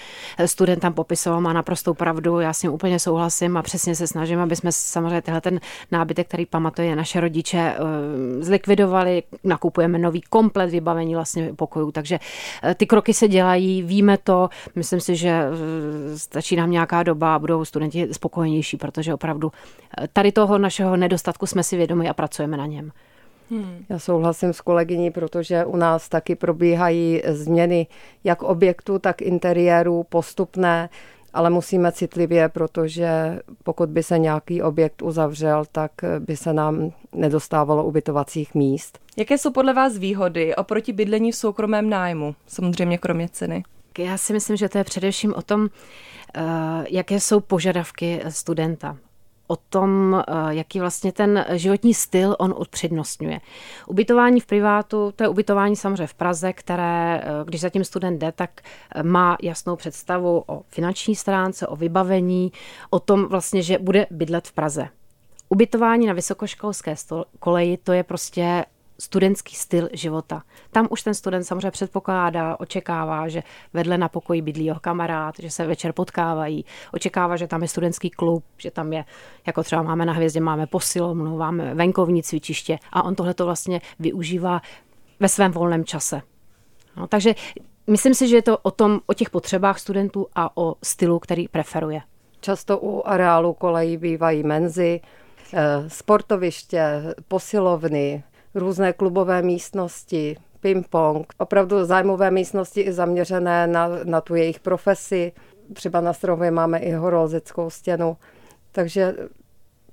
student 0.46 0.82
tam 0.82 0.94
popisoval, 0.94 1.42
má 1.42 1.54
naprostou 1.54 1.94
pravdu, 1.94 2.40
já 2.40 2.54
s 2.54 2.64
ním 2.64 2.72
úplně 2.72 3.00
souhlasím 3.00 3.58
a 3.58 3.62
přesně 3.62 3.96
se 3.96 4.08
snažím, 4.08 4.40
aby 4.40 4.56
jsme 4.56 4.72
samozřejmě 4.72 5.22
tenhle 5.22 5.42
ten 5.42 5.60
nábytek, 5.92 6.28
který 6.28 6.46
pamatuje 6.46 6.96
naše 6.96 7.20
rodiče, 7.20 7.58
eh, 7.58 8.44
zlikvidovali, 8.44 9.24
nakupujeme 9.44 9.98
nový 9.98 10.22
komplet 10.22 10.70
vybavení 10.70 11.16
vlastně 11.16 11.54
pokojů, 11.54 11.92
takže 11.92 12.20
eh, 12.64 12.76
ty 12.76 12.86
kroky 12.86 13.14
se 13.14 13.28
dělají, 13.28 13.84
víme 13.84 14.18
to, 14.18 14.50
myslím 14.76 15.00
si, 15.00 15.16
že 15.16 15.30
eh, 15.30 16.18
stačí 16.18 16.56
nám 16.56 16.72
nějaká 16.72 17.04
doba 17.04 17.36
a 17.36 17.40
budou 17.40 17.66
studenti 17.66 18.08
spokojenější, 18.12 18.78
protože 18.78 19.14
opravdu 19.14 19.52
tady 20.14 20.32
toho 20.32 20.58
našeho 20.58 20.98
nedostatku 20.98 21.46
jsme 21.46 21.64
si 21.64 21.78
vědomi 21.78 22.10
a 22.10 22.14
pracujeme 22.14 22.58
na 22.58 22.66
něm. 22.66 22.92
Hmm. 23.50 23.86
Já 23.90 24.00
souhlasím 24.00 24.54
s 24.54 24.62
kolegyní, 24.62 25.12
protože 25.12 25.66
u 25.66 25.76
nás 25.76 26.10
taky 26.10 26.36
probíhají 26.36 27.22
změny 27.28 27.88
jak 28.24 28.44
objektu, 28.44 29.00
tak 29.00 29.22
interiéru 29.22 30.06
postupné, 30.10 30.90
ale 31.34 31.50
musíme 31.50 31.92
citlivě, 31.92 32.50
protože 32.50 33.40
pokud 33.64 33.90
by 33.90 34.04
se 34.04 34.20
nějaký 34.20 34.62
objekt 34.62 35.02
uzavřel, 35.02 35.64
tak 35.72 35.92
by 36.20 36.38
se 36.38 36.54
nám 36.54 36.92
nedostávalo 37.16 37.86
ubytovacích 37.86 38.56
míst. 38.56 39.00
Jaké 39.18 39.38
jsou 39.38 39.52
podle 39.52 39.74
vás 39.74 39.98
výhody 39.98 40.56
oproti 40.56 40.94
bydlení 40.94 41.32
v 41.32 41.36
soukromém 41.36 41.90
nájmu, 41.90 42.36
samozřejmě 42.48 42.98
kromě 42.98 43.30
ceny? 43.30 43.64
Já 43.98 44.18
si 44.18 44.34
myslím, 44.34 44.58
že 44.58 44.70
to 44.70 44.78
je 44.78 44.84
především 44.84 45.34
o 45.34 45.42
tom, 45.42 45.68
eh, 46.36 46.42
jaké 46.90 47.20
jsou 47.20 47.40
požadavky 47.40 48.22
studenta 48.30 48.98
o 49.52 49.56
tom, 49.56 50.16
eh, 50.28 50.34
jaký 50.50 50.80
vlastně 50.80 51.12
ten 51.12 51.46
životní 51.50 51.94
styl 51.94 52.36
on 52.40 52.54
odpřednostňuje. 52.58 53.42
Ubytování 53.88 54.40
v 54.40 54.46
privátu, 54.46 55.14
to 55.16 55.24
je 55.24 55.28
ubytování 55.28 55.76
samozřejmě 55.76 56.08
v 56.08 56.14
Praze, 56.14 56.54
které, 56.54 57.22
eh, 57.24 57.28
když 57.46 57.62
zatím 57.62 57.84
student 57.84 58.22
jde, 58.22 58.32
tak 58.32 58.62
eh, 58.96 59.04
má 59.04 59.38
jasnou 59.42 59.76
představu 59.76 60.44
o 60.48 60.62
finanční 60.68 61.16
stránce, 61.16 61.68
o 61.68 61.76
vybavení, 61.76 62.52
o 62.90 63.00
tom 63.00 63.26
vlastně, 63.26 63.62
že 63.62 63.78
bude 63.80 64.08
bydlet 64.12 64.48
v 64.48 64.54
Praze. 64.54 64.88
Ubytování 65.50 66.08
na 66.08 66.14
vysokoškolské 66.14 66.96
koleji, 67.40 67.78
to 67.78 67.94
je 67.94 68.04
prostě 68.04 68.66
studentský 69.00 69.56
styl 69.56 69.90
života. 69.94 70.44
Tam 70.72 70.88
už 70.90 71.04
ten 71.04 71.14
student 71.14 71.46
samozřejmě 71.46 71.72
předpokládá, 71.72 72.60
očekává, 72.60 73.28
že 73.28 73.44
vedle 73.74 73.98
na 73.98 74.10
pokoji 74.10 74.42
bydlí 74.42 74.66
jeho 74.66 74.80
kamarád, 74.80 75.36
že 75.40 75.50
se 75.50 75.68
večer 75.68 75.94
potkávají, 75.94 76.66
očekává, 76.94 77.36
že 77.36 77.48
tam 77.48 77.62
je 77.62 77.68
studentský 77.68 78.10
klub, 78.10 78.44
že 78.58 78.72
tam 78.72 78.94
je, 78.94 79.06
jako 79.48 79.64
třeba 79.64 79.84
máme 79.84 80.06
na 80.06 80.14
hvězdě, 80.14 80.40
máme 80.40 80.68
posilovnu, 80.68 81.38
máme 81.38 81.76
venkovní 81.76 82.24
cvičiště 82.24 82.80
a 82.92 83.04
on 83.04 83.16
tohle 83.16 83.34
to 83.34 83.46
vlastně 83.46 83.82
využívá 84.00 84.62
ve 85.20 85.30
svém 85.30 85.52
volném 85.52 85.86
čase. 85.86 86.22
No, 86.98 87.08
takže 87.08 87.36
myslím 87.88 88.14
si, 88.14 88.28
že 88.28 88.36
je 88.36 88.42
to 88.42 88.58
o, 88.58 88.72
tom, 88.72 89.00
o 89.06 89.14
těch 89.14 89.30
potřebách 89.30 89.80
studentů 89.80 90.28
a 90.36 90.58
o 90.58 90.76
stylu, 90.84 91.20
který 91.20 91.48
preferuje. 91.48 92.02
Často 92.42 92.80
u 92.80 93.08
areálu 93.08 93.54
kolejí 93.54 93.98
bývají 93.98 94.44
menzy, 94.44 95.02
eh, 95.54 95.90
sportoviště, 95.90 96.84
posilovny, 97.28 98.24
různé 98.60 98.94
klubové 98.94 99.42
místnosti, 99.42 100.38
ping-pong, 100.62 101.26
opravdu 101.38 101.86
zájmové 101.86 102.32
místnosti 102.32 102.82
i 102.82 102.94
zaměřené 102.94 103.68
na, 103.68 103.90
na 104.04 104.22
tu 104.22 104.36
jejich 104.36 104.60
profesi. 104.60 105.32
Třeba 105.74 106.02
na 106.02 106.14
Strově 106.14 106.52
máme 106.52 106.80
i 106.80 106.92
horolzickou 106.92 107.70
stěnu. 107.70 108.18
Takže 108.72 109.16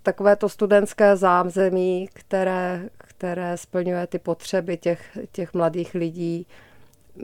takové 0.02 0.37
to 0.37 0.49
studentské 0.49 1.16
zázemí, 1.16 2.08
které, 2.12 2.88
které 2.99 3.56
splňuje 3.56 4.06
ty 4.06 4.18
potřeby 4.18 4.76
těch, 4.76 5.18
těch 5.32 5.54
mladých 5.54 5.94
lidí, 5.94 6.46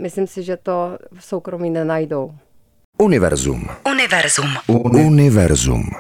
myslím 0.01 0.27
si, 0.27 0.43
že 0.43 0.57
to 0.57 0.99
v 1.19 1.25
soukromí 1.25 1.71
nenajdou. 1.71 2.35
Univerzum. 2.99 3.69
Univerzum. 3.91 4.49
Univerzum. 4.69 5.91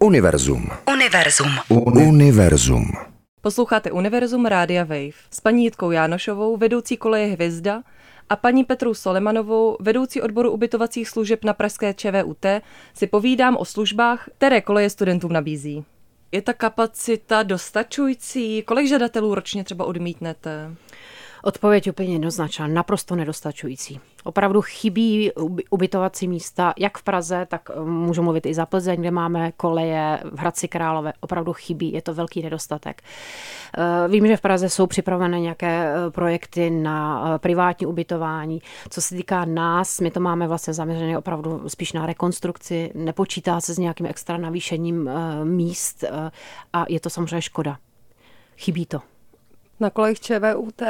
Univerzum. 0.00 0.66
Univerzum. 0.86 1.58
Univerzum. 1.68 3.11
Posloucháte 3.42 3.90
Univerzum 3.90 4.46
Rádia 4.46 4.84
Wave 4.84 5.18
s 5.30 5.40
paní 5.40 5.64
Jitkou 5.64 5.90
Jánošovou, 5.90 6.56
vedoucí 6.56 6.96
koleje 6.96 7.26
Hvězda 7.26 7.82
a 8.28 8.36
paní 8.36 8.64
Petrou 8.64 8.94
Solemanovou, 8.94 9.76
vedoucí 9.80 10.22
odboru 10.22 10.50
ubytovacích 10.50 11.08
služeb 11.08 11.44
na 11.44 11.52
pražské 11.52 11.94
ČVUT, 11.94 12.46
si 12.94 13.06
povídám 13.06 13.56
o 13.56 13.64
službách, 13.64 14.28
které 14.38 14.60
koleje 14.60 14.90
studentům 14.90 15.32
nabízí. 15.32 15.84
Je 16.32 16.42
ta 16.42 16.52
kapacita 16.52 17.42
dostačující? 17.42 18.62
Kolik 18.62 18.88
žadatelů 18.88 19.34
ročně 19.34 19.64
třeba 19.64 19.84
odmítnete? 19.84 20.74
Odpověď 21.42 21.90
úplně 21.90 22.12
jednoznačná, 22.12 22.66
naprosto 22.66 23.16
nedostačující. 23.16 24.00
Opravdu 24.24 24.62
chybí 24.62 25.30
ubytovací 25.70 26.28
místa, 26.28 26.74
jak 26.78 26.98
v 26.98 27.02
Praze, 27.02 27.46
tak 27.50 27.70
eh, 27.70 27.80
můžu 27.80 28.22
mluvit 28.22 28.46
i 28.46 28.54
za 28.54 28.66
Plzeň, 28.66 29.00
kde 29.00 29.10
máme 29.10 29.52
koleje, 29.52 30.20
v 30.32 30.38
Hradci 30.38 30.68
Králové, 30.68 31.12
opravdu 31.20 31.52
chybí, 31.52 31.92
je 31.92 32.02
to 32.02 32.14
velký 32.14 32.42
nedostatek. 32.42 33.02
Eh, 33.78 34.08
vím, 34.08 34.26
že 34.26 34.36
v 34.36 34.40
Praze 34.40 34.68
jsou 34.68 34.86
připravené 34.86 35.40
nějaké 35.40 35.94
eh, 35.94 36.10
projekty 36.10 36.70
na 36.70 37.38
privátní 37.38 37.86
ubytování. 37.86 38.62
Co 38.90 39.00
se 39.00 39.16
týká 39.16 39.44
nás, 39.44 40.00
my 40.00 40.10
to 40.10 40.20
máme 40.20 40.48
vlastně 40.48 40.74
zaměřené 40.74 41.18
opravdu 41.18 41.68
spíš 41.68 41.92
na 41.92 42.06
rekonstrukci, 42.06 42.92
nepočítá 42.94 43.60
se 43.60 43.74
s 43.74 43.78
nějakým 43.78 44.06
extra 44.06 44.36
navýšením 44.36 45.10
míst 45.44 46.04
a 46.72 46.84
je 46.88 47.00
to 47.00 47.10
samozřejmě 47.10 47.42
škoda. 47.42 47.78
Chybí 48.56 48.86
to. 48.86 49.00
Na 49.82 49.90
kolejích 49.90 50.20
ČVUT 50.20 50.82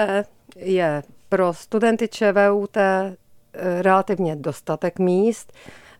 je 0.57 1.03
pro 1.29 1.55
studenty 1.55 2.09
ČVUT 2.09 2.77
eh, 2.77 3.17
relativně 3.83 4.37
dostatek 4.37 4.99
míst 4.99 5.53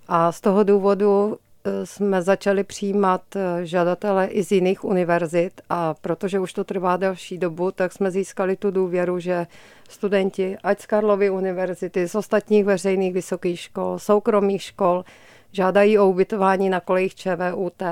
a 0.09 0.33
z 0.33 0.41
toho 0.41 0.63
důvodu 0.63 1.37
eh, 1.65 1.87
jsme 1.87 2.23
začali 2.23 2.65
přijímat 2.65 3.23
eh, 3.37 3.67
žadatele 3.67 4.27
i 4.27 4.45
z 4.45 4.53
jiných 4.53 4.85
univerzit 4.85 5.61
a 5.71 5.95
protože 5.95 6.39
už 6.39 6.53
to 6.53 6.65
trvá 6.65 6.97
další 6.97 7.39
dobu, 7.39 7.71
tak 7.71 7.93
jsme 7.93 8.11
získali 8.11 8.57
tu 8.57 8.71
důvěru, 8.71 9.19
že 9.19 9.47
studenti, 9.89 10.57
ať 10.63 10.81
z 10.81 10.87
Karlovy 10.87 11.31
univerzity, 11.31 12.09
z 12.09 12.15
ostatních 12.15 12.65
veřejných 12.65 13.13
vysokých 13.13 13.61
škol, 13.61 13.99
soukromých 13.99 14.63
škol, 14.63 15.05
žádají 15.53 15.99
o 15.99 16.09
ubytování 16.09 16.71
na 16.71 16.81
kolejích 16.81 17.15
ČVUT. 17.15 17.83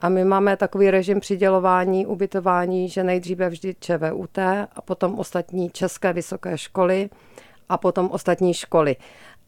A 0.00 0.08
my 0.08 0.24
máme 0.24 0.56
takový 0.56 0.90
režim 0.90 1.20
přidělování, 1.20 2.06
ubytování, 2.06 2.88
že 2.88 3.04
nejdříve 3.04 3.48
vždy 3.48 3.74
ČVUT 3.80 4.38
a 4.38 4.82
potom 4.84 5.18
ostatní 5.18 5.70
české 5.70 6.12
vysoké 6.12 6.58
školy 6.58 7.10
a 7.68 7.78
potom 7.78 8.10
ostatní 8.12 8.54
školy. 8.54 8.96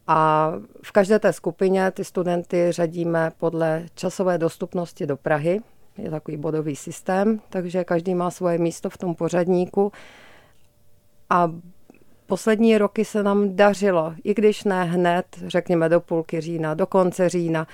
A 0.06 0.52
v 0.82 0.92
každé 0.92 1.18
té 1.18 1.32
skupině 1.32 1.90
ty 1.90 2.04
studenty 2.04 2.66
řadíme 2.72 3.32
podle 3.38 3.86
časové 3.94 4.38
dostupnosti 4.38 5.06
do 5.06 5.16
Prahy. 5.16 5.60
Je 5.98 6.10
takový 6.10 6.36
bodový 6.36 6.76
systém, 6.76 7.40
takže 7.48 7.84
každý 7.84 8.14
má 8.14 8.30
svoje 8.30 8.58
místo 8.58 8.90
v 8.90 8.98
tom 8.98 9.14
pořadníku. 9.14 9.92
A 11.30 11.52
poslední 12.26 12.78
roky 12.78 13.04
se 13.04 13.22
nám 13.22 13.56
dařilo, 13.56 14.14
i 14.24 14.34
když 14.34 14.64
ne 14.64 14.84
hned, 14.84 15.26
řekněme 15.46 15.88
do 15.88 16.00
půlky 16.00 16.40
října, 16.40 16.74
do 16.74 16.86
konce 16.86 17.28
října, 17.28 17.66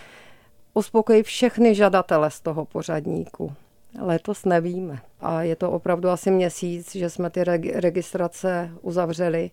uspokojit 0.77 1.23
všechny 1.23 1.75
žadatele 1.75 2.31
z 2.31 2.41
toho 2.41 2.65
pořadníku. 2.65 3.53
Letos 4.01 4.45
nevíme. 4.45 4.99
A 5.21 5.43
je 5.43 5.57
to 5.57 5.71
opravdu 5.71 6.09
asi 6.09 6.31
měsíc, 6.31 6.97
že 6.97 7.11
jsme 7.11 7.31
ty 7.31 7.45
registrace 7.75 8.71
uzavřeli, 8.83 9.51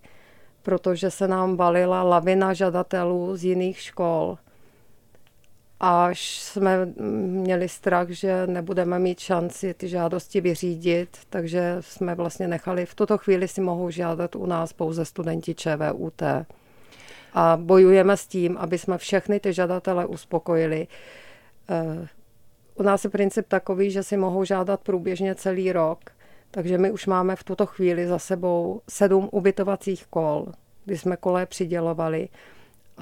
protože 0.63 1.11
se 1.11 1.27
nám 1.27 1.57
valila 1.57 2.03
lavina 2.03 2.53
žadatelů 2.53 3.37
z 3.37 3.43
jiných 3.43 3.79
škol. 3.79 4.37
Až 5.79 6.39
jsme 6.39 6.85
měli 7.25 7.69
strach, 7.69 8.09
že 8.09 8.47
nebudeme 8.47 8.99
mít 8.99 9.19
šanci 9.19 9.73
ty 9.73 9.87
žádosti 9.87 10.41
vyřídit, 10.41 11.17
takže 11.29 11.77
jsme 11.79 12.15
vlastně 12.15 12.47
nechali, 12.47 12.85
v 12.85 12.95
tuto 12.95 13.17
chvíli 13.17 13.47
si 13.47 13.61
mohou 13.61 13.89
žádat 13.89 14.35
u 14.35 14.45
nás 14.45 14.73
pouze 14.73 15.05
studenti 15.05 15.55
ČVUT 15.55 16.21
a 17.33 17.57
bojujeme 17.57 18.17
s 18.17 18.27
tím, 18.27 18.57
aby 18.57 18.77
jsme 18.77 18.97
všechny 18.97 19.39
ty 19.39 19.53
žadatele 19.53 20.05
uspokojili. 20.05 20.87
Eh, 21.69 22.07
U 22.75 22.83
nás 22.83 23.03
je 23.03 23.09
princip 23.09 23.47
takový, 23.47 23.91
že 23.91 24.03
si 24.03 24.17
mohou 24.17 24.43
žádat 24.43 24.81
průběžně 24.81 25.35
celý 25.35 25.71
rok, 25.71 25.99
takže 26.51 26.77
my 26.77 26.91
už 26.91 27.05
máme 27.05 27.35
v 27.35 27.43
tuto 27.43 27.65
chvíli 27.65 28.07
za 28.07 28.19
sebou 28.19 28.81
sedm 28.89 29.29
ubytovacích 29.31 30.05
kol, 30.07 30.47
kdy 30.85 30.97
jsme 30.97 31.17
kole 31.17 31.45
přidělovali, 31.45 32.29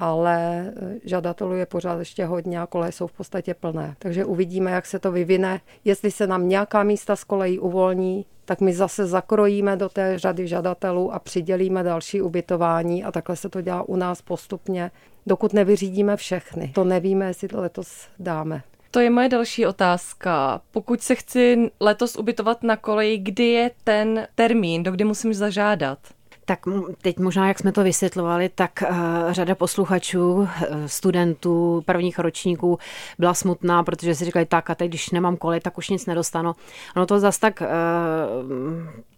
ale 0.02 0.72
eh, 0.76 0.98
žadatelů 1.04 1.52
je 1.54 1.66
pořád 1.66 1.98
ještě 1.98 2.24
hodně 2.24 2.60
a 2.60 2.66
koleje 2.66 2.92
jsou 2.92 3.06
v 3.06 3.12
podstatě 3.12 3.54
plné. 3.54 3.94
Takže 3.98 4.24
uvidíme, 4.24 4.70
jak 4.70 4.86
se 4.86 4.98
to 4.98 5.12
vyvine. 5.12 5.60
Jestli 5.84 6.10
se 6.10 6.26
nám 6.26 6.48
nějaká 6.48 6.82
místa 6.82 7.16
z 7.16 7.24
kolejí 7.24 7.58
uvolní, 7.58 8.26
tak 8.44 8.60
my 8.60 8.74
zase 8.74 9.06
zakrojíme 9.06 9.76
do 9.76 9.88
té 9.88 10.18
řady 10.18 10.48
žadatelů 10.48 11.14
a 11.14 11.18
přidělíme 11.18 11.82
další 11.82 12.22
ubytování 12.22 13.04
a 13.04 13.12
takhle 13.12 13.36
se 13.36 13.48
to 13.48 13.60
dělá 13.60 13.82
u 13.82 13.96
nás 13.96 14.22
postupně, 14.22 14.90
dokud 15.26 15.52
nevyřídíme 15.52 16.16
všechny. 16.16 16.72
To 16.74 16.84
nevíme, 16.84 17.26
jestli 17.26 17.48
to 17.48 17.60
letos 17.60 18.08
dáme. 18.18 18.62
To 18.90 19.00
je 19.00 19.10
moje 19.10 19.28
další 19.28 19.66
otázka. 19.66 20.60
Pokud 20.70 21.00
se 21.00 21.14
chci 21.14 21.70
letos 21.80 22.16
ubytovat 22.16 22.62
na 22.62 22.76
koleji, 22.76 23.18
kdy 23.18 23.44
je 23.44 23.70
ten 23.84 24.26
termín, 24.34 24.82
do 24.82 24.90
kdy 24.90 25.04
musím 25.04 25.34
zažádat? 25.34 25.98
Tak 26.44 26.60
teď 27.02 27.18
možná, 27.18 27.48
jak 27.48 27.58
jsme 27.58 27.72
to 27.72 27.84
vysvětlovali, 27.84 28.48
tak 28.48 28.82
uh, 28.90 28.96
řada 29.30 29.54
posluchačů, 29.54 30.32
uh, 30.32 30.48
studentů, 30.86 31.82
prvních 31.86 32.18
ročníků 32.18 32.78
byla 33.18 33.34
smutná, 33.34 33.82
protože 33.82 34.14
si 34.14 34.24
říkali, 34.24 34.46
tak 34.46 34.70
a 34.70 34.74
teď, 34.74 34.88
když 34.88 35.10
nemám 35.10 35.36
kolej, 35.36 35.60
tak 35.60 35.78
už 35.78 35.88
nic 35.88 36.06
nedostanu. 36.06 36.52
Ono 36.96 37.06
to 37.06 37.20
zase 37.20 37.40
tak 37.40 37.60
uh, 37.60 37.68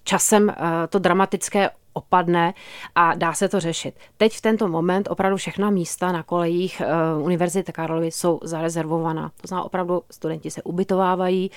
časem 0.04 0.54
to 0.88 0.98
dramatické 0.98 1.70
opadne 1.94 2.54
a 2.94 3.14
dá 3.14 3.32
se 3.32 3.48
to 3.48 3.60
řešit. 3.60 3.94
Teď 4.16 4.36
v 4.36 4.40
tento 4.40 4.68
moment 4.68 5.08
opravdu 5.10 5.36
všechna 5.36 5.70
místa 5.70 6.12
na 6.12 6.22
kolejích 6.22 6.82
uh, 7.16 7.24
Univerzity 7.24 7.72
Karlovy 7.72 8.10
jsou 8.10 8.40
zarezervovaná. 8.42 9.30
To 9.40 9.48
znamená, 9.48 9.64
opravdu 9.64 10.02
studenti 10.10 10.50
se 10.50 10.62
ubytovávají, 10.62 11.50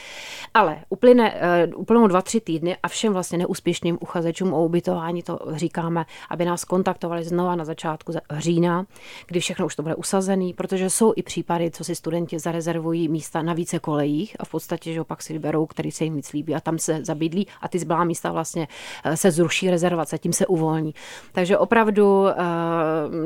ale 0.54 0.78
uplyne, 0.90 1.34
uh, 1.74 1.82
uplynou 1.82 2.08
dva, 2.08 2.22
tři 2.22 2.42
týdny 2.42 2.78
a 2.84 2.88
všem 2.88 3.14
vlastně 3.14 3.38
neúspěšným 3.38 3.98
uchazečům 4.02 4.54
o 4.54 4.66
ubytování 4.66 5.24
to 5.24 5.40
říkáme, 5.56 6.06
aby 6.30 6.46
nás 6.46 6.66
kontaktovali 6.66 7.24
znova 7.24 7.56
na 7.56 7.66
začátku 7.66 8.14
října, 8.38 8.86
kdy 9.28 9.40
všechno 9.40 9.66
už 9.66 9.76
to 9.76 9.84
bude 9.84 9.96
usazený, 9.96 10.54
protože 10.54 10.90
jsou 10.90 11.14
i 11.16 11.24
případy, 11.24 11.72
co 11.72 11.84
si 11.84 11.96
studenti 11.96 12.40
zarezervují 12.40 13.08
místa 13.08 13.42
na 13.42 13.54
více 13.54 13.80
kolejích 13.80 14.36
a 14.40 14.46
v 14.46 14.50
podstatě, 14.50 14.94
že 14.94 15.02
opak 15.02 15.22
si 15.22 15.34
vyberou, 15.34 15.66
který 15.66 15.92
se 15.92 16.04
jim 16.04 16.16
víc 16.16 16.34
líbí 16.34 16.56
a 16.56 16.60
tam 16.60 16.80
se 16.80 17.06
zabydlí 17.06 17.48
a 17.62 17.68
ty 17.68 17.80
zbylá 17.80 18.04
místa 18.04 18.32
vlastně 18.32 18.68
se 19.16 19.32
zruší 19.32 19.70
rezervace 19.70 20.18
tím 20.28 20.34
se 20.34 20.48
uvolní. 20.48 20.94
Takže 21.32 21.58
opravdu 21.58 22.22
uh, 22.22 22.30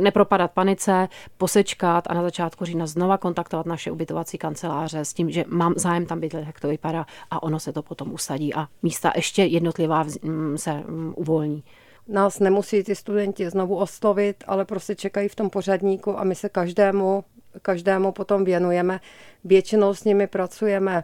nepropadat 0.02 0.52
panice, 0.52 1.08
posečkat 1.38 2.04
a 2.08 2.14
na 2.14 2.22
začátku 2.22 2.66
října 2.66 2.86
znova 2.86 3.18
kontaktovat 3.18 3.66
naše 3.66 3.92
ubytovací 3.92 4.38
kanceláře 4.38 5.06
s 5.06 5.14
tím, 5.14 5.32
že 5.32 5.46
mám 5.48 5.74
zájem 5.78 6.06
tam 6.06 6.20
bydlet, 6.20 6.46
jak 6.48 6.60
to 6.60 6.68
vypadá 6.68 7.06
a 7.32 7.44
ono 7.44 7.60
se 7.60 7.74
to 7.74 7.82
potom 7.82 8.14
usadí 8.14 8.54
a 8.54 8.68
místa 8.84 9.14
ještě 9.16 9.44
jednotlivá 9.44 10.06
mm, 10.22 10.58
se 10.58 10.74
mm, 10.74 11.14
uvolní 11.18 11.64
nás 12.08 12.40
nemusí 12.40 12.84
ty 12.84 12.96
studenti 12.96 13.50
znovu 13.50 13.76
oslovit, 13.76 14.44
ale 14.48 14.66
prostě 14.66 14.96
čekají 14.96 15.30
v 15.30 15.36
tom 15.36 15.50
pořadníku 15.50 16.20
a 16.20 16.24
my 16.24 16.36
se 16.36 16.50
každému, 16.50 17.24
každému 17.62 18.12
potom 18.12 18.46
věnujeme. 18.46 19.00
Většinou 19.44 19.94
s 19.94 20.04
nimi 20.04 20.28
pracujeme 20.28 21.04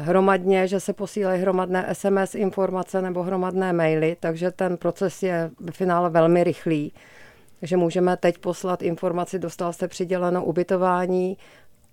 hromadně, 0.00 0.68
že 0.68 0.80
se 0.80 0.92
posílají 0.92 1.40
hromadné 1.40 1.88
SMS 1.92 2.34
informace 2.34 3.02
nebo 3.02 3.22
hromadné 3.22 3.72
maily, 3.72 4.16
takže 4.20 4.50
ten 4.50 4.76
proces 4.76 5.22
je 5.22 5.50
v 5.70 5.70
finále 5.70 6.10
velmi 6.10 6.44
rychlý. 6.44 6.92
Takže 7.60 7.76
můžeme 7.76 8.16
teď 8.16 8.38
poslat 8.38 8.82
informaci, 8.82 9.38
dostal 9.38 9.72
jste 9.72 9.88
přiděleno 9.88 10.44
ubytování 10.44 11.36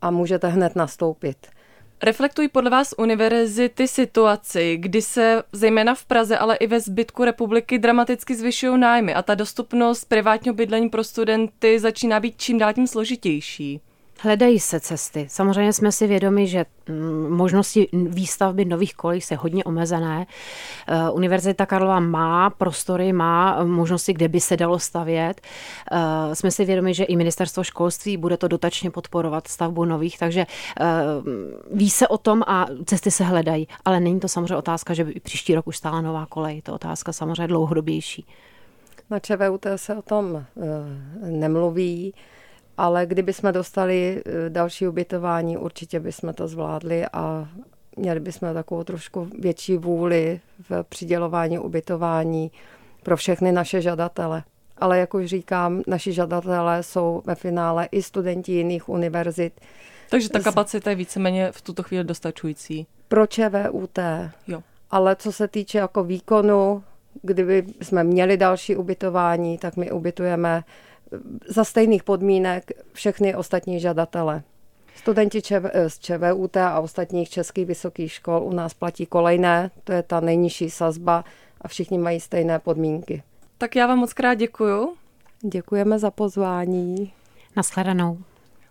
a 0.02 0.12
můžete 0.12 0.48
hned 0.48 0.76
nastoupit. 0.76 1.38
Reflektují 2.04 2.48
podle 2.48 2.70
vás 2.70 2.94
univerzity 2.98 3.88
situaci, 3.88 4.78
kdy 4.78 5.02
se 5.02 5.44
zejména 5.52 5.96
v 5.96 6.06
Praze, 6.06 6.38
ale 6.38 6.56
i 6.56 6.68
ve 6.68 6.80
zbytku 6.80 7.26
republiky 7.26 7.80
dramaticky 7.80 8.36
zvyšují 8.36 8.80
nájmy 8.80 9.14
a 9.14 9.22
ta 9.22 9.36
dostupnost 9.36 10.06
privátního 10.06 10.56
bydlení 10.56 10.90
pro 10.90 11.04
studenty 11.04 11.80
začíná 11.80 12.20
být 12.20 12.42
čím 12.42 12.58
dál 12.58 12.74
tím 12.74 12.88
složitější? 12.88 13.82
Hledají 14.24 14.60
se 14.60 14.80
cesty. 14.80 15.26
Samozřejmě 15.30 15.74
jsme 15.74 15.92
si 15.92 16.08
vědomi, 16.08 16.48
že 16.48 16.66
mm, 16.90 17.30
možnosti 17.30 17.88
výstavby 17.94 18.66
nových 18.66 18.96
kolejí 18.96 19.22
se 19.22 19.36
hodně 19.36 19.64
omezené. 19.64 20.26
Eh, 20.88 21.10
Univerzita 21.10 21.66
Karlova 21.66 22.00
má 22.00 22.50
prostory, 22.50 23.14
má 23.14 23.64
možnosti, 23.64 24.14
kde 24.14 24.28
by 24.28 24.40
se 24.40 24.58
dalo 24.58 24.80
stavět. 24.80 25.42
Eh, 25.92 26.36
jsme 26.36 26.52
si 26.52 26.66
vědomi, 26.66 26.94
že 26.94 27.04
i 27.04 27.16
ministerstvo 27.16 27.64
školství 27.64 28.18
bude 28.18 28.38
to 28.38 28.48
dotačně 28.48 28.92
podporovat 28.92 29.48
stavbu 29.48 29.86
nových, 29.86 30.20
takže 30.20 30.46
eh, 30.80 30.86
ví 31.74 31.90
se 31.90 32.08
o 32.08 32.18
tom 32.18 32.44
a 32.48 32.66
cesty 32.86 33.12
se 33.12 33.24
hledají. 33.24 33.68
Ale 33.86 34.00
není 34.00 34.20
to 34.20 34.28
samozřejmě 34.28 34.56
otázka, 34.56 34.94
že 34.94 35.04
by 35.04 35.14
příští 35.20 35.56
rok 35.56 35.68
už 35.68 35.78
stála 35.78 36.02
nová 36.02 36.26
kolej. 36.26 36.62
To 36.62 36.72
je 36.72 36.76
otázka 36.76 37.14
samozřejmě 37.14 37.48
dlouhodobější. 37.48 38.26
Na 39.10 39.20
ČVUT 39.20 39.66
se 39.76 39.96
o 39.96 40.02
tom 40.02 40.46
nemluví 41.22 42.14
ale 42.78 43.06
kdyby 43.06 43.34
jsme 43.34 43.52
dostali 43.52 44.24
eh, 44.26 44.50
další 44.50 44.88
ubytování, 44.88 45.58
určitě 45.58 46.00
bychom 46.00 46.34
to 46.34 46.48
zvládli 46.48 47.06
a 47.14 47.50
měli 47.98 48.20
bychom 48.20 48.54
takovou 48.54 48.84
trošku 48.84 49.28
větší 49.40 49.78
vůli 49.78 50.40
v 50.70 50.84
přidělování 50.84 51.60
ubytování 51.60 52.52
pro 53.04 53.18
všechny 53.18 53.52
naše 53.52 53.82
žadatele. 53.82 54.44
Ale 54.78 55.00
jak 55.00 55.14
už 55.14 55.26
říkám, 55.26 55.82
naši 55.88 56.14
žadatelé 56.14 56.84
jsou 56.84 57.22
ve 57.26 57.36
finále 57.36 57.88
i 57.92 58.04
studenti 58.04 58.52
jiných 58.52 58.90
univerzit. 58.90 59.62
Takže 60.10 60.30
ta 60.30 60.40
kapacita 60.40 60.90
je 60.90 60.96
víceméně 60.96 61.52
v 61.52 61.62
tuto 61.62 61.84
chvíli 61.84 62.04
dostačující. 62.04 62.88
Pro 63.08 63.28
ČVUT. 63.28 64.00
Jo. 64.48 64.64
Ale 64.92 65.16
co 65.16 65.32
se 65.32 65.48
týče 65.48 65.78
jako 65.78 66.04
výkonu, 66.04 66.84
kdyby 67.22 67.66
jsme 67.82 68.04
měli 68.04 68.38
další 68.38 68.76
ubytování, 68.76 69.58
tak 69.58 69.78
my 69.78 69.92
ubytujeme 69.92 70.64
za 71.48 71.64
stejných 71.64 72.04
podmínek 72.04 72.72
všechny 72.94 73.36
ostatní 73.36 73.80
žadatele. 73.80 74.44
Studenti 74.96 75.42
z 75.88 76.00
ČVUT 76.00 76.58
a 76.58 76.80
ostatních 76.80 77.30
českých 77.30 77.66
vysokých 77.66 78.12
škol 78.12 78.44
u 78.44 78.54
nás 78.54 78.74
platí 78.74 79.06
kolejné, 79.06 79.72
to 79.84 79.92
je 79.92 80.04
ta 80.04 80.20
nejnižší 80.20 80.70
sazba 80.70 81.26
a 81.62 81.68
všichni 81.68 81.98
mají 81.98 82.20
stejné 82.20 82.60
podmínky. 82.60 83.24
Tak 83.58 83.76
já 83.76 83.88
vám 83.88 84.00
moc 84.00 84.14
krát 84.14 84.34
děkuju. 84.34 84.94
Děkujeme 85.42 86.00
za 86.00 86.12
pozvání. 86.12 87.14
Naschledanou. 87.56 88.18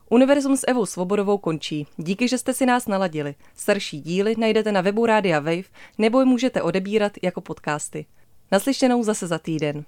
Univerzum 0.09 0.57
s 0.57 0.66
Evou 0.68 0.87
Svobodovou 0.87 1.38
končí. 1.38 1.87
Díky, 1.96 2.29
že 2.29 2.38
jste 2.38 2.55
si 2.55 2.66
nás 2.66 2.87
naladili. 2.87 3.35
Starší 3.57 4.00
díly 4.00 4.35
najdete 4.38 4.72
na 4.72 4.81
webu 4.81 5.07
Rádia 5.07 5.40
Wave 5.40 5.68
nebo 5.98 6.20
je 6.20 6.26
můžete 6.26 6.62
odebírat 6.62 7.12
jako 7.22 7.40
podcasty. 7.40 8.07
Naslyšenou 8.53 9.03
zase 9.03 9.26
za 9.26 9.38
týden. 9.38 9.85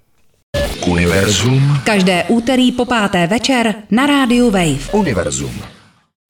Univerzum. 0.92 1.78
Každé 1.86 2.26
úterý 2.28 2.74
po 2.74 2.84
páté 2.84 3.24
večer 3.30 3.86
na 3.88 4.02
rádiu 4.02 4.50
Wave. 4.50 4.90
Univerzum. 4.92 5.81